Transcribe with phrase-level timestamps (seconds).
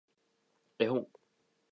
[0.79, 1.05] 絵本